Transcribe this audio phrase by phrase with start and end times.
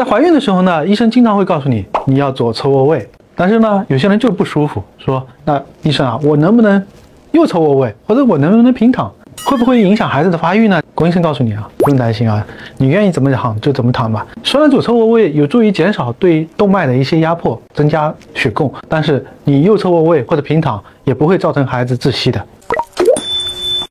[0.00, 3.06] 在怀孕的时候呢医生经常会告诉你你要左侧卧位。
[3.36, 6.82] 但是呢有些人就是不舒服说那医生啊我能不能
[7.32, 7.94] 右侧卧位？
[8.06, 9.12] 或者我能不能平躺？
[9.44, 10.80] 会不会影响孩子的发育呢？
[10.94, 12.42] 龚医生告诉你啊不用担心啊
[12.78, 14.26] 你愿意怎么躺就怎么躺吧。
[14.42, 22.42] 虽然左侧卧位有助于减少对动脉的一些压迫增加血供但是你右侧卧位或者平躺也不会造成孩子窒息的。